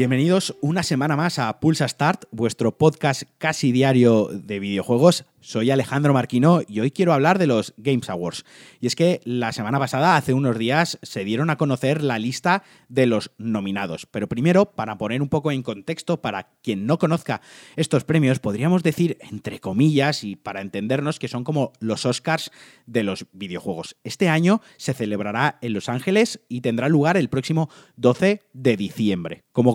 Bienvenidos 0.00 0.56
una 0.62 0.82
semana 0.82 1.14
más 1.14 1.38
a 1.38 1.60
Pulsa 1.60 1.86
Start, 1.86 2.24
vuestro 2.30 2.78
podcast 2.78 3.24
casi 3.36 3.70
diario 3.70 4.30
de 4.32 4.58
videojuegos. 4.58 5.26
Soy 5.42 5.70
Alejandro 5.70 6.12
Marquino 6.12 6.60
y 6.68 6.80
hoy 6.80 6.90
quiero 6.90 7.14
hablar 7.14 7.38
de 7.38 7.46
los 7.46 7.72
Games 7.78 8.10
Awards. 8.10 8.44
Y 8.78 8.86
es 8.86 8.94
que 8.94 9.20
la 9.24 9.52
semana 9.52 9.78
pasada, 9.78 10.16
hace 10.16 10.34
unos 10.34 10.58
días, 10.58 10.98
se 11.02 11.24
dieron 11.24 11.48
a 11.48 11.56
conocer 11.56 12.02
la 12.02 12.18
lista 12.18 12.62
de 12.88 13.06
los 13.06 13.30
nominados. 13.38 14.06
Pero 14.06 14.28
primero, 14.28 14.72
para 14.72 14.98
poner 14.98 15.22
un 15.22 15.30
poco 15.30 15.50
en 15.50 15.62
contexto, 15.62 16.20
para 16.20 16.50
quien 16.62 16.86
no 16.86 16.98
conozca 16.98 17.40
estos 17.76 18.04
premios, 18.04 18.38
podríamos 18.38 18.82
decir, 18.82 19.16
entre 19.30 19.60
comillas, 19.60 20.24
y 20.24 20.36
para 20.36 20.60
entendernos, 20.60 21.18
que 21.18 21.28
son 21.28 21.42
como 21.42 21.72
los 21.80 22.04
Oscars 22.04 22.50
de 22.86 23.02
los 23.02 23.26
videojuegos. 23.32 23.96
Este 24.04 24.28
año 24.28 24.60
se 24.76 24.92
celebrará 24.92 25.58
en 25.62 25.72
Los 25.72 25.88
Ángeles 25.88 26.40
y 26.48 26.60
tendrá 26.60 26.90
lugar 26.90 27.16
el 27.16 27.30
próximo 27.30 27.70
12 27.96 28.42
de 28.52 28.76
diciembre. 28.76 29.44
Como 29.52 29.74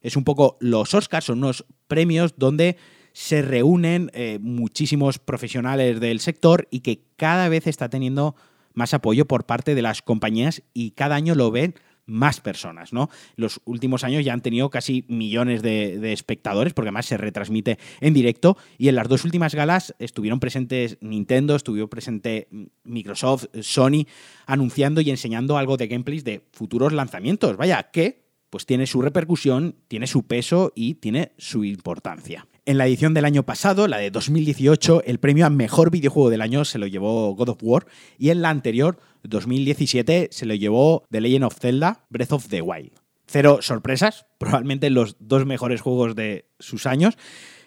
es 0.00 0.16
un 0.16 0.24
poco 0.24 0.56
los 0.60 0.94
Oscars, 0.94 1.26
son 1.26 1.38
unos 1.38 1.64
premios 1.86 2.34
donde 2.36 2.76
se 3.12 3.42
reúnen 3.42 4.10
eh, 4.12 4.38
muchísimos 4.40 5.18
profesionales 5.18 6.00
del 6.00 6.20
sector 6.20 6.66
y 6.70 6.80
que 6.80 7.04
cada 7.16 7.48
vez 7.48 7.66
está 7.66 7.88
teniendo 7.88 8.34
más 8.74 8.92
apoyo 8.92 9.26
por 9.26 9.46
parte 9.46 9.74
de 9.74 9.82
las 9.82 10.02
compañías 10.02 10.62
y 10.74 10.90
cada 10.90 11.14
año 11.14 11.34
lo 11.34 11.50
ven 11.50 11.74
más 12.06 12.40
personas, 12.40 12.92
¿no? 12.92 13.08
Los 13.36 13.60
últimos 13.64 14.04
años 14.04 14.24
ya 14.24 14.32
han 14.32 14.42
tenido 14.42 14.68
casi 14.68 15.04
millones 15.08 15.62
de, 15.62 15.98
de, 15.98 16.12
espectadores, 16.12 16.74
porque 16.74 16.88
además 16.88 17.06
se 17.06 17.16
retransmite 17.16 17.78
en 18.00 18.12
directo. 18.12 18.58
Y 18.76 18.88
en 18.88 18.96
las 18.96 19.08
dos 19.08 19.24
últimas 19.24 19.54
galas 19.54 19.94
estuvieron 19.98 20.40
presentes 20.40 20.98
Nintendo, 21.00 21.56
estuvo 21.56 21.88
presente 21.88 22.48
Microsoft, 22.82 23.46
Sony, 23.62 24.06
anunciando 24.44 25.00
y 25.00 25.08
enseñando 25.10 25.56
algo 25.56 25.76
de 25.76 25.86
gameplays 25.86 26.24
de 26.24 26.42
futuros 26.52 26.92
lanzamientos. 26.92 27.56
Vaya, 27.56 27.90
que 27.90 28.23
pues 28.54 28.66
tiene 28.66 28.86
su 28.86 29.02
repercusión, 29.02 29.74
tiene 29.88 30.06
su 30.06 30.28
peso 30.28 30.70
y 30.76 30.94
tiene 30.94 31.32
su 31.38 31.64
importancia. 31.64 32.46
En 32.66 32.78
la 32.78 32.86
edición 32.86 33.12
del 33.12 33.24
año 33.24 33.42
pasado, 33.42 33.88
la 33.88 33.98
de 33.98 34.12
2018, 34.12 35.02
el 35.06 35.18
premio 35.18 35.44
a 35.44 35.50
mejor 35.50 35.90
videojuego 35.90 36.30
del 36.30 36.40
año 36.40 36.64
se 36.64 36.78
lo 36.78 36.86
llevó 36.86 37.34
God 37.34 37.48
of 37.48 37.58
War 37.62 37.84
y 38.16 38.30
en 38.30 38.42
la 38.42 38.50
anterior, 38.50 39.00
2017, 39.24 40.28
se 40.30 40.46
lo 40.46 40.54
llevó 40.54 41.02
The 41.10 41.20
Legend 41.20 41.46
of 41.46 41.58
Zelda 41.58 42.04
Breath 42.10 42.30
of 42.30 42.46
the 42.46 42.62
Wild. 42.62 42.92
Cero 43.26 43.58
sorpresas, 43.60 44.24
probablemente 44.38 44.88
los 44.88 45.16
dos 45.18 45.44
mejores 45.46 45.80
juegos 45.80 46.14
de 46.14 46.48
sus 46.60 46.86
años. 46.86 47.18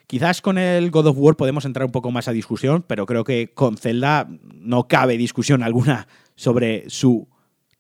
Quizás 0.08 0.42
con 0.42 0.58
el 0.58 0.90
God 0.90 1.08
of 1.08 1.18
War 1.20 1.36
podemos 1.36 1.66
entrar 1.66 1.86
un 1.86 1.92
poco 1.92 2.12
más 2.12 2.30
a 2.30 2.32
discusión, 2.32 2.86
pero 2.88 3.06
creo 3.06 3.26
que 3.26 3.54
con 3.54 3.76
Zelda 3.76 4.30
no 4.54 4.88
cabe 4.88 5.18
discusión 5.18 5.64
alguna 5.64 6.08
sobre 6.36 6.90
su 6.90 7.28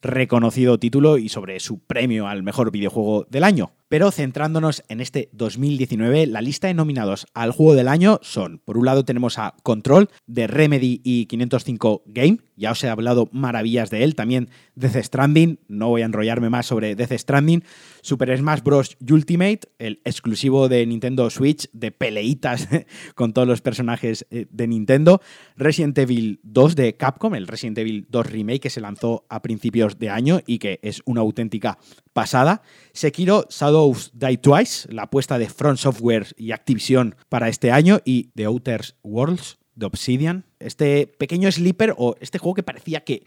reconocido 0.01 0.77
título 0.77 1.17
y 1.17 1.29
sobre 1.29 1.59
su 1.59 1.79
premio 1.79 2.27
al 2.27 2.43
mejor 2.43 2.71
videojuego 2.71 3.25
del 3.29 3.43
año. 3.43 3.76
Pero 3.89 4.11
centrándonos 4.11 4.83
en 4.89 4.99
este 4.99 5.29
2019, 5.31 6.27
la 6.27 6.41
lista 6.41 6.67
de 6.67 6.73
nominados 6.73 7.25
al 7.33 7.51
juego 7.51 7.73
del 7.73 7.87
año 7.87 8.19
son, 8.21 8.59
por 8.59 8.77
un 8.77 8.85
lado 8.85 9.05
tenemos 9.05 9.39
a 9.39 9.55
Control 9.63 10.09
de 10.25 10.47
Remedy 10.47 10.99
y 11.05 11.25
505 11.27 12.03
Game, 12.07 12.39
ya 12.57 12.71
os 12.71 12.83
he 12.83 12.89
hablado 12.89 13.29
maravillas 13.31 13.89
de 13.89 14.03
él, 14.03 14.15
también 14.15 14.49
Death 14.75 14.97
Stranding, 15.03 15.59
no 15.67 15.89
voy 15.89 16.01
a 16.01 16.05
enrollarme 16.05 16.49
más 16.49 16.65
sobre 16.65 16.95
Death 16.95 17.13
Stranding, 17.13 17.63
Super 18.01 18.35
Smash 18.37 18.61
Bros. 18.61 18.97
Ultimate, 19.09 19.61
el 19.79 20.01
exclusivo 20.03 20.67
de 20.67 20.85
Nintendo 20.85 21.29
Switch 21.29 21.69
de 21.71 21.91
peleitas 21.91 22.67
con 23.15 23.31
todos 23.31 23.47
los 23.47 23.61
personajes 23.61 24.25
eh, 24.31 24.47
de 24.49 24.67
Nintendo, 24.67 25.21
Resident 25.55 25.97
Evil 25.97 26.39
2 26.43 26.75
de 26.75 26.97
Capcom, 26.97 27.35
el 27.35 27.47
Resident 27.47 27.77
Evil 27.77 28.07
2 28.09 28.25
Remake 28.25 28.59
que 28.59 28.69
se 28.69 28.81
lanzó 28.81 29.25
a 29.29 29.41
principios 29.41 29.99
de 29.99 30.09
año 30.09 30.41
y 30.45 30.59
que 30.59 30.79
es 30.81 31.01
una 31.05 31.21
auténtica 31.21 31.77
pasada, 32.13 32.63
Sekiro 32.93 33.45
Shadows 33.77 34.11
Die 34.13 34.37
Twice, 34.37 34.91
la 34.91 35.03
apuesta 35.03 35.37
de 35.37 35.47
Front 35.49 35.77
Software 35.77 36.33
y 36.35 36.51
Activision 36.51 37.15
para 37.29 37.47
este 37.47 37.71
año, 37.71 37.99
y 38.03 38.31
The 38.35 38.45
Outer 38.45 38.81
Worlds 39.03 39.59
de 39.75 39.85
Obsidian. 39.85 40.45
Este 40.59 41.05
pequeño 41.05 41.51
sleeper 41.51 41.93
o 41.95 42.15
este 42.19 42.39
juego 42.39 42.55
que 42.55 42.63
parecía 42.63 43.01
que 43.01 43.23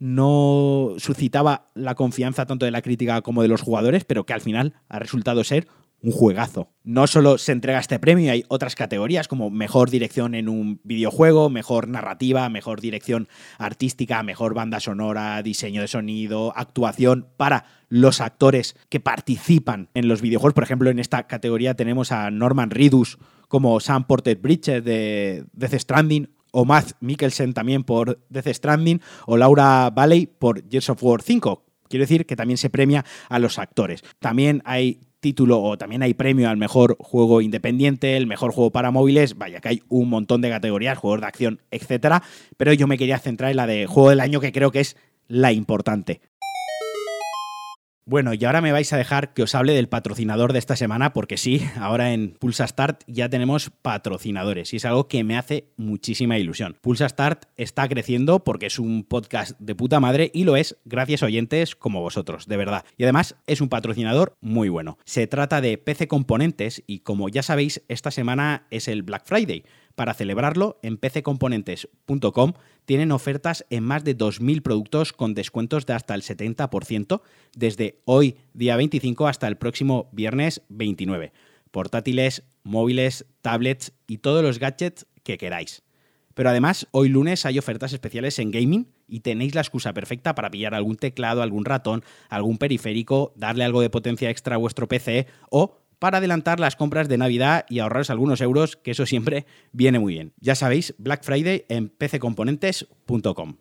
no 0.00 0.94
suscitaba 0.98 1.70
la 1.74 1.94
confianza 1.94 2.46
tanto 2.46 2.64
de 2.64 2.72
la 2.72 2.82
crítica 2.82 3.22
como 3.22 3.42
de 3.42 3.48
los 3.48 3.62
jugadores, 3.62 4.04
pero 4.04 4.26
que 4.26 4.32
al 4.32 4.40
final 4.40 4.74
ha 4.88 4.98
resultado 4.98 5.44
ser 5.44 5.68
un 6.02 6.12
juegazo. 6.12 6.70
No 6.84 7.06
solo 7.06 7.38
se 7.38 7.52
entrega 7.52 7.78
este 7.78 7.98
premio, 7.98 8.32
hay 8.32 8.44
otras 8.48 8.74
categorías 8.74 9.28
como 9.28 9.50
mejor 9.50 9.88
dirección 9.88 10.34
en 10.34 10.48
un 10.48 10.80
videojuego, 10.82 11.48
mejor 11.48 11.88
narrativa, 11.88 12.48
mejor 12.48 12.80
dirección 12.80 13.28
artística, 13.58 14.22
mejor 14.22 14.54
banda 14.54 14.80
sonora, 14.80 15.42
diseño 15.42 15.80
de 15.80 15.88
sonido, 15.88 16.52
actuación 16.56 17.28
para 17.36 17.66
los 17.88 18.20
actores 18.20 18.76
que 18.88 19.00
participan 19.00 19.88
en 19.94 20.08
los 20.08 20.20
videojuegos. 20.20 20.54
Por 20.54 20.64
ejemplo, 20.64 20.90
en 20.90 20.98
esta 20.98 21.26
categoría 21.26 21.74
tenemos 21.74 22.10
a 22.10 22.30
Norman 22.30 22.70
Reedus 22.70 23.18
como 23.48 23.78
Sam 23.80 24.06
Porter 24.06 24.36
Bridges 24.36 24.84
de 24.84 25.44
Death 25.52 25.74
Stranding, 25.74 26.28
o 26.52 26.64
Matt 26.64 26.92
Mikkelsen 27.00 27.54
también 27.54 27.82
por 27.82 28.18
Death 28.28 28.48
Stranding, 28.48 29.00
o 29.26 29.36
Laura 29.36 29.90
Valley 29.90 30.26
por 30.26 30.68
Gears 30.68 30.90
of 30.90 31.02
War 31.02 31.22
5. 31.22 31.64
Quiero 31.88 32.02
decir 32.02 32.26
que 32.26 32.36
también 32.36 32.58
se 32.58 32.70
premia 32.70 33.04
a 33.28 33.38
los 33.38 33.58
actores. 33.58 34.02
También 34.18 34.62
hay 34.64 35.00
título 35.22 35.62
o 35.62 35.78
también 35.78 36.02
hay 36.02 36.12
premio 36.12 36.50
al 36.50 36.58
mejor 36.58 36.96
juego 36.98 37.40
independiente, 37.40 38.18
el 38.18 38.26
mejor 38.26 38.52
juego 38.52 38.70
para 38.70 38.90
móviles, 38.90 39.38
vaya 39.38 39.60
que 39.60 39.68
hay 39.68 39.82
un 39.88 40.10
montón 40.10 40.42
de 40.42 40.50
categorías, 40.50 40.98
juegos 40.98 41.20
de 41.20 41.26
acción, 41.26 41.60
etcétera, 41.70 42.22
pero 42.58 42.74
yo 42.74 42.86
me 42.86 42.98
quería 42.98 43.18
centrar 43.18 43.50
en 43.52 43.56
la 43.56 43.66
de 43.66 43.86
juego 43.86 44.10
del 44.10 44.20
año 44.20 44.40
que 44.40 44.52
creo 44.52 44.70
que 44.70 44.80
es 44.80 44.96
la 45.28 45.52
importante. 45.52 46.20
Bueno, 48.04 48.34
y 48.34 48.44
ahora 48.44 48.60
me 48.60 48.72
vais 48.72 48.92
a 48.92 48.96
dejar 48.96 49.32
que 49.32 49.44
os 49.44 49.54
hable 49.54 49.74
del 49.74 49.88
patrocinador 49.88 50.52
de 50.52 50.58
esta 50.58 50.74
semana, 50.74 51.12
porque 51.12 51.36
sí, 51.36 51.64
ahora 51.78 52.12
en 52.12 52.32
Pulsa 52.32 52.66
Start 52.66 53.04
ya 53.06 53.28
tenemos 53.28 53.70
patrocinadores 53.70 54.72
y 54.72 54.78
es 54.78 54.84
algo 54.84 55.06
que 55.06 55.22
me 55.22 55.38
hace 55.38 55.68
muchísima 55.76 56.36
ilusión. 56.36 56.76
Pulsa 56.80 57.08
Start 57.08 57.44
está 57.56 57.88
creciendo 57.88 58.42
porque 58.42 58.66
es 58.66 58.80
un 58.80 59.04
podcast 59.04 59.56
de 59.60 59.76
puta 59.76 60.00
madre 60.00 60.32
y 60.34 60.42
lo 60.42 60.56
es 60.56 60.76
gracias 60.84 61.22
a 61.22 61.26
oyentes 61.26 61.76
como 61.76 62.00
vosotros, 62.00 62.48
de 62.48 62.56
verdad. 62.56 62.84
Y 62.96 63.04
además 63.04 63.36
es 63.46 63.60
un 63.60 63.68
patrocinador 63.68 64.36
muy 64.40 64.68
bueno. 64.68 64.98
Se 65.04 65.28
trata 65.28 65.60
de 65.60 65.78
PC 65.78 66.08
Componentes 66.08 66.82
y 66.88 67.00
como 67.00 67.28
ya 67.28 67.44
sabéis, 67.44 67.82
esta 67.86 68.10
semana 68.10 68.66
es 68.70 68.88
el 68.88 69.04
Black 69.04 69.22
Friday. 69.26 69.64
Para 69.94 70.14
celebrarlo, 70.14 70.80
en 70.82 70.96
pccomponentes.com 70.96 72.54
tienen 72.84 73.12
ofertas 73.12 73.64
en 73.70 73.84
más 73.84 74.04
de 74.04 74.16
2.000 74.16 74.62
productos 74.62 75.12
con 75.12 75.34
descuentos 75.34 75.86
de 75.86 75.94
hasta 75.94 76.14
el 76.14 76.22
70% 76.22 77.22
desde 77.54 78.00
hoy, 78.04 78.36
día 78.54 78.76
25, 78.76 79.26
hasta 79.26 79.48
el 79.48 79.56
próximo 79.56 80.08
viernes 80.12 80.62
29. 80.68 81.32
Portátiles, 81.70 82.42
móviles, 82.64 83.26
tablets 83.40 83.92
y 84.06 84.18
todos 84.18 84.42
los 84.42 84.58
gadgets 84.58 85.06
que 85.22 85.38
queráis. 85.38 85.82
Pero 86.34 86.48
además, 86.48 86.88
hoy 86.92 87.08
lunes 87.08 87.44
hay 87.44 87.58
ofertas 87.58 87.92
especiales 87.92 88.38
en 88.38 88.50
gaming 88.50 88.88
y 89.06 89.20
tenéis 89.20 89.54
la 89.54 89.60
excusa 89.60 89.92
perfecta 89.92 90.34
para 90.34 90.50
pillar 90.50 90.74
algún 90.74 90.96
teclado, 90.96 91.42
algún 91.42 91.64
ratón, 91.64 92.02
algún 92.30 92.56
periférico, 92.56 93.32
darle 93.36 93.64
algo 93.64 93.82
de 93.82 93.90
potencia 93.90 94.30
extra 94.30 94.54
a 94.54 94.58
vuestro 94.58 94.88
PC 94.88 95.26
o 95.50 95.81
para 96.02 96.18
adelantar 96.18 96.58
las 96.58 96.74
compras 96.74 97.08
de 97.08 97.16
Navidad 97.16 97.64
y 97.68 97.78
ahorraros 97.78 98.10
algunos 98.10 98.40
euros, 98.40 98.74
que 98.74 98.90
eso 98.90 99.06
siempre 99.06 99.46
viene 99.70 100.00
muy 100.00 100.14
bien. 100.14 100.32
Ya 100.40 100.56
sabéis, 100.56 100.96
Black 100.98 101.22
Friday 101.22 101.64
en 101.68 101.90
pccomponentes.com. 101.90 103.54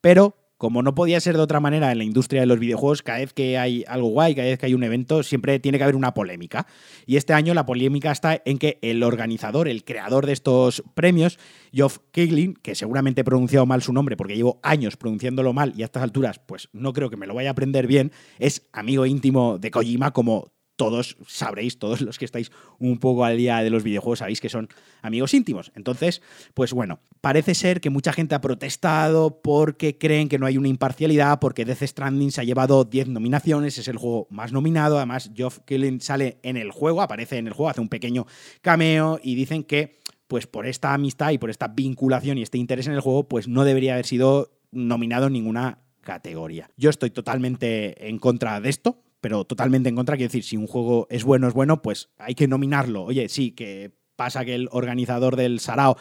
Pero 0.00 0.39
como 0.60 0.82
no 0.82 0.94
podía 0.94 1.18
ser 1.20 1.38
de 1.38 1.42
otra 1.42 1.58
manera 1.58 1.90
en 1.90 1.96
la 1.96 2.04
industria 2.04 2.42
de 2.42 2.46
los 2.46 2.58
videojuegos, 2.58 3.00
cada 3.00 3.20
vez 3.20 3.32
que 3.32 3.56
hay 3.56 3.82
algo 3.88 4.08
guay, 4.08 4.34
cada 4.34 4.46
vez 4.46 4.58
que 4.58 4.66
hay 4.66 4.74
un 4.74 4.84
evento, 4.84 5.22
siempre 5.22 5.58
tiene 5.58 5.78
que 5.78 5.84
haber 5.84 5.96
una 5.96 6.12
polémica. 6.12 6.66
Y 7.06 7.16
este 7.16 7.32
año 7.32 7.54
la 7.54 7.64
polémica 7.64 8.12
está 8.12 8.42
en 8.44 8.58
que 8.58 8.78
el 8.82 9.02
organizador, 9.02 9.68
el 9.68 9.84
creador 9.84 10.26
de 10.26 10.34
estos 10.34 10.82
premios, 10.92 11.38
Geoff 11.72 12.00
Keighley, 12.12 12.52
que 12.60 12.74
seguramente 12.74 13.22
he 13.22 13.24
pronunciado 13.24 13.64
mal 13.64 13.80
su 13.80 13.94
nombre 13.94 14.18
porque 14.18 14.36
llevo 14.36 14.60
años 14.62 14.98
pronunciándolo 14.98 15.54
mal 15.54 15.72
y 15.74 15.80
a 15.80 15.86
estas 15.86 16.02
alturas 16.02 16.40
pues 16.44 16.68
no 16.74 16.92
creo 16.92 17.08
que 17.08 17.16
me 17.16 17.26
lo 17.26 17.32
vaya 17.32 17.48
a 17.48 17.52
aprender 17.52 17.86
bien, 17.86 18.12
es 18.38 18.68
amigo 18.74 19.06
íntimo 19.06 19.56
de 19.58 19.70
Kojima 19.70 20.10
como 20.10 20.52
todos 20.80 21.18
sabréis, 21.26 21.78
todos 21.78 22.00
los 22.00 22.18
que 22.18 22.24
estáis 22.24 22.50
un 22.78 22.98
poco 22.98 23.26
al 23.26 23.36
día 23.36 23.58
de 23.58 23.68
los 23.68 23.82
videojuegos 23.82 24.20
sabéis 24.20 24.40
que 24.40 24.48
son 24.48 24.70
amigos 25.02 25.34
íntimos. 25.34 25.72
Entonces, 25.74 26.22
pues 26.54 26.72
bueno, 26.72 27.00
parece 27.20 27.54
ser 27.54 27.82
que 27.82 27.90
mucha 27.90 28.14
gente 28.14 28.34
ha 28.34 28.40
protestado 28.40 29.42
porque 29.42 29.98
creen 29.98 30.30
que 30.30 30.38
no 30.38 30.46
hay 30.46 30.56
una 30.56 30.68
imparcialidad, 30.68 31.38
porque 31.38 31.66
Death 31.66 31.82
Stranding 31.82 32.32
se 32.32 32.40
ha 32.40 32.44
llevado 32.44 32.84
10 32.84 33.08
nominaciones, 33.08 33.76
es 33.76 33.88
el 33.88 33.98
juego 33.98 34.26
más 34.30 34.52
nominado, 34.52 34.96
además 34.96 35.30
Geoff 35.34 35.58
Killing 35.66 36.00
sale 36.00 36.38
en 36.42 36.56
el 36.56 36.70
juego, 36.70 37.02
aparece 37.02 37.36
en 37.36 37.46
el 37.46 37.52
juego, 37.52 37.68
hace 37.68 37.82
un 37.82 37.90
pequeño 37.90 38.26
cameo 38.62 39.20
y 39.22 39.34
dicen 39.34 39.64
que 39.64 39.98
pues 40.28 40.46
por 40.46 40.66
esta 40.66 40.94
amistad 40.94 41.32
y 41.32 41.36
por 41.36 41.50
esta 41.50 41.68
vinculación 41.68 42.38
y 42.38 42.42
este 42.42 42.56
interés 42.56 42.86
en 42.86 42.94
el 42.94 43.00
juego, 43.00 43.28
pues 43.28 43.48
no 43.48 43.64
debería 43.64 43.92
haber 43.92 44.06
sido 44.06 44.50
nominado 44.72 45.26
en 45.26 45.34
ninguna 45.34 45.80
categoría. 46.00 46.70
Yo 46.78 46.88
estoy 46.88 47.10
totalmente 47.10 48.08
en 48.08 48.18
contra 48.18 48.58
de 48.62 48.70
esto, 48.70 49.02
pero 49.20 49.44
totalmente 49.44 49.88
en 49.88 49.96
contra. 49.96 50.16
Quiero 50.16 50.28
decir, 50.28 50.44
si 50.44 50.56
un 50.56 50.66
juego 50.66 51.06
es 51.10 51.24
bueno, 51.24 51.48
es 51.48 51.54
bueno, 51.54 51.82
pues 51.82 52.10
hay 52.18 52.34
que 52.34 52.48
nominarlo. 52.48 53.04
Oye, 53.04 53.28
sí, 53.28 53.52
que 53.52 53.92
pasa 54.16 54.44
que 54.44 54.54
el 54.54 54.68
organizador 54.72 55.36
del 55.36 55.60
Sarao 55.60 55.96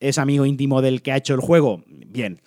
es 0.00 0.18
amigo 0.18 0.46
íntimo 0.46 0.82
del 0.82 1.02
que 1.02 1.12
ha 1.12 1.16
hecho 1.16 1.34
el 1.34 1.40
juego. 1.40 1.84
Bien. 1.86 2.40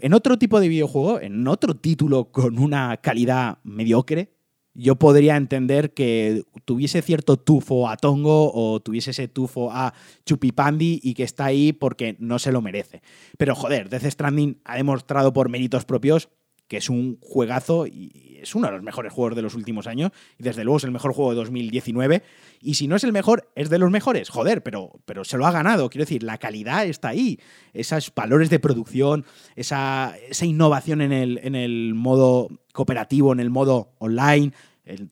En 0.00 0.12
otro 0.12 0.38
tipo 0.38 0.60
de 0.60 0.68
videojuego, 0.68 1.20
en 1.20 1.46
otro 1.46 1.74
título 1.74 2.32
con 2.32 2.58
una 2.58 2.96
calidad 2.98 3.58
mediocre, 3.62 4.34
yo 4.74 4.96
podría 4.96 5.36
entender 5.36 5.94
que 5.94 6.42
tuviese 6.64 7.00
cierto 7.00 7.36
tufo 7.36 7.88
a 7.88 7.96
Tongo 7.96 8.52
o 8.52 8.80
tuviese 8.80 9.12
ese 9.12 9.28
tufo 9.28 9.70
a 9.70 9.94
Chupipandi 10.26 11.00
y 11.02 11.14
que 11.14 11.22
está 11.22 11.44
ahí 11.44 11.72
porque 11.72 12.16
no 12.18 12.40
se 12.40 12.50
lo 12.50 12.60
merece. 12.60 13.00
Pero 13.38 13.54
joder, 13.54 13.88
Death 13.88 14.10
Stranding 14.10 14.60
ha 14.64 14.76
demostrado 14.76 15.32
por 15.32 15.48
méritos 15.48 15.84
propios 15.84 16.28
que 16.68 16.78
es 16.78 16.88
un 16.88 17.18
juegazo 17.20 17.86
y 17.86 18.38
es 18.42 18.54
uno 18.54 18.66
de 18.66 18.72
los 18.74 18.82
mejores 18.82 19.12
juegos 19.12 19.36
de 19.36 19.42
los 19.42 19.54
últimos 19.54 19.86
años 19.86 20.10
y 20.38 20.42
desde 20.42 20.64
luego 20.64 20.76
es 20.76 20.84
el 20.84 20.90
mejor 20.90 21.12
juego 21.12 21.30
de 21.30 21.36
2019 21.36 22.22
y 22.60 22.74
si 22.74 22.88
no 22.88 22.96
es 22.96 23.04
el 23.04 23.12
mejor 23.12 23.50
es 23.54 23.70
de 23.70 23.78
los 23.78 23.90
mejores, 23.90 24.28
joder, 24.28 24.62
pero, 24.62 24.92
pero 25.04 25.24
se 25.24 25.36
lo 25.36 25.46
ha 25.46 25.50
ganado, 25.50 25.90
quiero 25.90 26.04
decir, 26.04 26.22
la 26.22 26.38
calidad 26.38 26.86
está 26.86 27.08
ahí, 27.08 27.40
esos 27.72 28.12
valores 28.14 28.50
de 28.50 28.58
producción, 28.58 29.24
esa, 29.56 30.14
esa 30.28 30.46
innovación 30.46 31.00
en 31.00 31.12
el, 31.12 31.40
en 31.42 31.54
el 31.54 31.94
modo 31.94 32.48
cooperativo, 32.72 33.32
en 33.32 33.40
el 33.40 33.50
modo 33.50 33.92
online, 33.98 34.52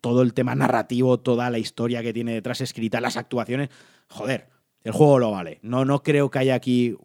todo 0.00 0.22
el 0.22 0.34
tema 0.34 0.55
narrativo, 0.55 1.20
toda 1.20 1.48
la 1.50 1.58
historia 1.58 2.02
que 2.02 2.12
tiene 2.12 2.34
detrás 2.34 2.60
escrita, 2.60 3.00
las 3.00 3.16
actuaciones, 3.16 3.70
joder, 4.08 4.48
el 4.84 4.93
juego 4.93 5.19
lo 5.19 5.31
vale, 5.31 5.58
no, 5.62 5.84
no 5.84 6.02
creo 6.02 6.31
que 6.31 6.38
haya 6.38 6.55
aquí 6.55 6.96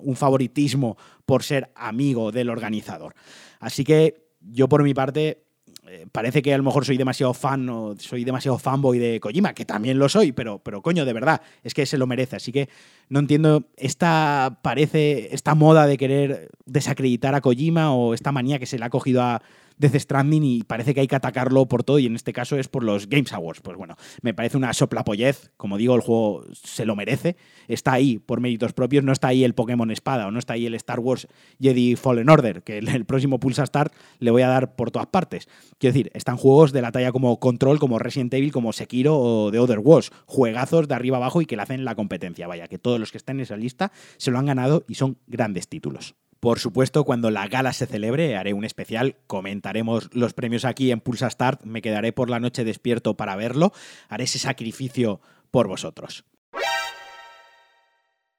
un 0.00 0.16
favoritismo 0.16 0.96
por 1.28 1.42
ser 1.42 1.70
amigo 1.74 2.32
del 2.32 2.48
organizador. 2.48 3.14
Así 3.60 3.84
que 3.84 4.30
yo 4.40 4.66
por 4.66 4.82
mi 4.82 4.94
parte 4.94 5.42
eh, 5.86 6.06
parece 6.10 6.40
que 6.40 6.54
a 6.54 6.56
lo 6.56 6.64
mejor 6.64 6.86
soy 6.86 6.96
demasiado 6.96 7.34
fan 7.34 7.68
o 7.68 7.94
soy 7.98 8.24
demasiado 8.24 8.56
fanboy 8.56 8.98
de 8.98 9.20
Kojima, 9.20 9.52
que 9.52 9.66
también 9.66 9.98
lo 9.98 10.08
soy, 10.08 10.32
pero, 10.32 10.58
pero 10.58 10.80
coño, 10.80 11.04
de 11.04 11.12
verdad, 11.12 11.42
es 11.62 11.74
que 11.74 11.84
se 11.84 11.98
lo 11.98 12.06
merece. 12.06 12.36
Así 12.36 12.50
que 12.50 12.70
no 13.10 13.18
entiendo 13.18 13.68
esta, 13.76 14.60
parece, 14.62 15.34
esta 15.34 15.54
moda 15.54 15.86
de 15.86 15.98
querer 15.98 16.48
desacreditar 16.64 17.34
a 17.34 17.42
Kojima 17.42 17.94
o 17.94 18.14
esta 18.14 18.32
manía 18.32 18.58
que 18.58 18.64
se 18.64 18.78
le 18.78 18.86
ha 18.86 18.90
cogido 18.90 19.20
a, 19.20 19.42
Death 19.78 19.96
Stranding 19.96 20.44
y 20.44 20.62
parece 20.62 20.94
que 20.94 21.00
hay 21.00 21.06
que 21.06 21.16
atacarlo 21.16 21.66
por 21.66 21.84
todo 21.84 21.98
y 21.98 22.06
en 22.06 22.16
este 22.16 22.32
caso 22.32 22.56
es 22.58 22.68
por 22.68 22.84
los 22.84 23.08
Games 23.08 23.32
Awards. 23.32 23.60
Pues 23.60 23.76
bueno, 23.76 23.96
me 24.22 24.34
parece 24.34 24.56
una 24.56 24.72
soplapollez, 24.72 25.50
como 25.56 25.78
digo, 25.78 25.94
el 25.94 26.00
juego 26.00 26.44
se 26.52 26.84
lo 26.84 26.96
merece, 26.96 27.36
está 27.68 27.92
ahí 27.92 28.18
por 28.18 28.40
méritos 28.40 28.72
propios, 28.72 29.04
no 29.04 29.12
está 29.12 29.28
ahí 29.28 29.44
el 29.44 29.54
Pokémon 29.54 29.90
Espada 29.90 30.26
o 30.26 30.30
no 30.30 30.38
está 30.38 30.54
ahí 30.54 30.66
el 30.66 30.74
Star 30.74 31.00
Wars 31.00 31.28
Jedi 31.60 31.96
Fallen 31.96 32.28
Order, 32.28 32.62
que 32.62 32.78
el 32.78 33.04
próximo 33.04 33.38
Pulsa 33.38 33.66
Start 33.66 33.92
le 34.18 34.30
voy 34.30 34.42
a 34.42 34.48
dar 34.48 34.76
por 34.76 34.90
todas 34.90 35.08
partes. 35.08 35.48
Quiero 35.78 35.94
decir, 35.94 36.10
están 36.14 36.36
juegos 36.36 36.72
de 36.72 36.82
la 36.82 36.92
talla 36.92 37.12
como 37.12 37.38
Control, 37.38 37.78
como 37.78 37.98
Resident 37.98 38.34
Evil, 38.34 38.52
como 38.52 38.72
Sekiro 38.72 39.18
o 39.18 39.50
The 39.50 39.58
Other 39.58 39.78
Wars, 39.78 40.10
juegazos 40.26 40.88
de 40.88 40.94
arriba 40.94 41.16
abajo 41.16 41.40
y 41.40 41.46
que 41.46 41.56
le 41.56 41.62
hacen 41.62 41.84
la 41.84 41.94
competencia. 41.94 42.46
Vaya, 42.46 42.68
que 42.68 42.78
todos 42.78 42.98
los 42.98 43.12
que 43.12 43.18
están 43.18 43.36
en 43.36 43.42
esa 43.42 43.56
lista 43.56 43.92
se 44.16 44.30
lo 44.30 44.38
han 44.38 44.46
ganado 44.46 44.84
y 44.88 44.94
son 44.94 45.18
grandes 45.26 45.68
títulos. 45.68 46.14
Por 46.40 46.60
supuesto, 46.60 47.04
cuando 47.04 47.30
la 47.30 47.48
gala 47.48 47.72
se 47.72 47.86
celebre, 47.86 48.36
haré 48.36 48.52
un 48.52 48.64
especial, 48.64 49.16
comentaremos 49.26 50.08
los 50.12 50.34
premios 50.34 50.64
aquí 50.64 50.92
en 50.92 51.00
Pulsa 51.00 51.28
Start, 51.28 51.64
me 51.64 51.82
quedaré 51.82 52.12
por 52.12 52.30
la 52.30 52.38
noche 52.38 52.64
despierto 52.64 53.16
para 53.16 53.34
verlo, 53.34 53.72
haré 54.08 54.24
ese 54.24 54.38
sacrificio 54.38 55.20
por 55.50 55.66
vosotros. 55.66 56.24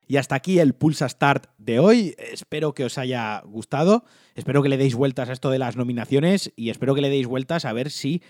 Y 0.07 0.17
hasta 0.17 0.33
aquí 0.33 0.57
el 0.57 0.73
Pulsa 0.73 1.07
Start 1.07 1.51
de 1.59 1.77
hoy. 1.77 2.15
Espero 2.17 2.73
que 2.73 2.83
os 2.83 2.97
haya 2.97 3.43
gustado. 3.45 4.05
Espero 4.33 4.63
que 4.63 4.69
le 4.69 4.77
deis 4.77 4.95
vueltas 4.95 5.29
a 5.29 5.33
esto 5.33 5.51
de 5.51 5.59
las 5.59 5.75
nominaciones 5.75 6.51
y 6.55 6.71
espero 6.71 6.95
que 6.95 7.01
le 7.01 7.11
deis 7.11 7.27
vueltas 7.27 7.63
a 7.63 7.73
ver 7.73 7.91
si 7.91 8.23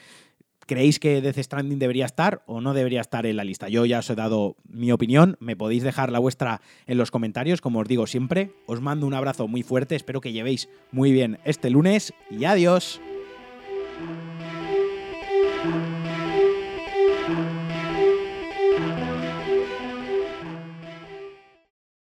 ¿Creéis 0.70 1.00
que 1.00 1.20
Death 1.20 1.40
Stranding 1.40 1.80
debería 1.80 2.06
estar 2.06 2.44
o 2.46 2.62
no 2.62 2.76
debería 2.76 3.02
estar 3.02 3.26
en 3.26 3.38
la 3.38 3.44
lista? 3.44 3.70
Yo 3.70 3.88
ya 3.88 3.98
os 3.98 4.10
he 4.12 4.14
dado 4.14 4.56
mi 4.70 4.92
opinión, 4.92 5.36
me 5.40 5.56
podéis 5.56 5.82
dejar 5.82 6.12
la 6.12 6.20
vuestra 6.20 6.62
en 6.86 7.00
los 7.00 7.10
comentarios, 7.10 7.60
como 7.60 7.80
os 7.80 7.88
digo 7.88 8.06
siempre. 8.06 8.52
Os 8.68 8.80
mando 8.80 9.08
un 9.08 9.16
abrazo 9.16 9.48
muy 9.48 9.64
fuerte, 9.64 9.96
espero 9.96 10.22
que 10.22 10.32
llevéis 10.32 10.70
muy 10.92 11.12
bien 11.12 11.40
este 11.44 11.72
lunes 11.72 12.14
y 12.30 12.46
adiós. 12.46 13.02